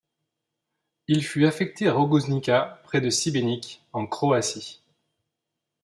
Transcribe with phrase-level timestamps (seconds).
[1.07, 4.81] Il fut affecté à Rogoznica près de Šibenik, en Croatie.